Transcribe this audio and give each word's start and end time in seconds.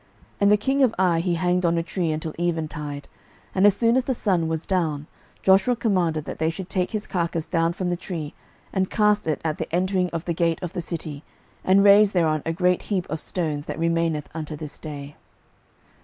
06:008:029 0.01 0.09
And 0.41 0.51
the 0.51 0.57
king 0.57 0.81
of 0.81 0.95
Ai 0.97 1.19
he 1.19 1.35
hanged 1.35 1.63
on 1.63 1.77
a 1.77 1.83
tree 1.83 2.11
until 2.11 2.33
eventide: 2.39 3.07
and 3.53 3.67
as 3.67 3.77
soon 3.77 3.95
as 3.95 4.05
the 4.05 4.15
sun 4.15 4.47
was 4.47 4.65
down, 4.65 5.05
Joshua 5.43 5.75
commanded 5.75 6.25
that 6.25 6.39
they 6.39 6.49
should 6.49 6.71
take 6.71 6.89
his 6.89 7.05
carcase 7.05 7.45
down 7.45 7.71
from 7.71 7.91
the 7.91 7.95
tree, 7.95 8.33
and 8.73 8.89
cast 8.89 9.27
it 9.27 9.39
at 9.45 9.59
the 9.59 9.71
entering 9.71 10.09
of 10.09 10.25
the 10.25 10.33
gate 10.33 10.57
of 10.63 10.73
the 10.73 10.81
city, 10.81 11.23
and 11.63 11.83
raise 11.83 12.13
thereon 12.13 12.41
a 12.47 12.51
great 12.51 12.81
heap 12.89 13.07
of 13.11 13.19
stones, 13.19 13.65
that 13.67 13.77
remaineth 13.77 14.27
unto 14.33 14.55
this 14.55 14.79
day. 14.79 15.17